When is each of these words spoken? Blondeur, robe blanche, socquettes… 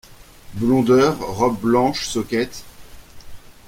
Blondeur, 0.55 1.19
robe 1.19 1.59
blanche, 1.59 2.07
socquettes… 2.07 2.63